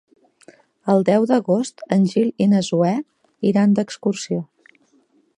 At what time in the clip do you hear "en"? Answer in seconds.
1.97-2.07